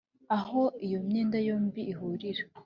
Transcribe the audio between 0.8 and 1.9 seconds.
iyo myenda yombi